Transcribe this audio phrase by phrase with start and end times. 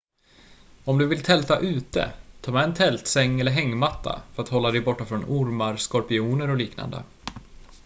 [0.85, 4.81] om du vill tälta ute ta med en tältsäng eller hängmatta för att hålla dig
[4.81, 7.03] borta från ormar skorpioner och liknande